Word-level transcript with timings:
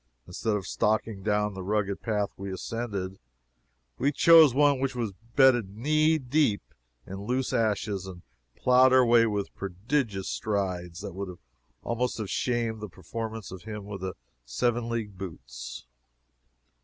Instead 0.25 0.55
of 0.55 0.65
stalking 0.65 1.21
down 1.21 1.53
the 1.53 1.61
rugged 1.61 2.01
path 2.01 2.31
we 2.35 2.51
ascended, 2.51 3.19
we 3.99 4.11
chose 4.11 4.51
one 4.51 4.79
which 4.79 4.95
was 4.95 5.13
bedded 5.35 5.77
knee 5.77 6.17
deep 6.17 6.63
in 7.05 7.25
loose 7.27 7.53
ashes, 7.53 8.07
and 8.07 8.23
ploughed 8.55 8.91
our 8.91 9.05
way 9.05 9.27
with 9.27 9.53
prodigious 9.53 10.27
strides 10.27 11.01
that 11.01 11.13
would 11.13 11.37
almost 11.83 12.17
have 12.17 12.31
shamed 12.31 12.81
the 12.81 12.89
performance 12.89 13.51
of 13.51 13.61
him 13.61 13.87
of 13.91 14.01
the 14.01 14.15
seven 14.43 14.89
league 14.89 15.19
boots. 15.19 15.85